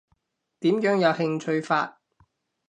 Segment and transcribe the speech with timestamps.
[0.61, 1.99] 點樣有興趣法？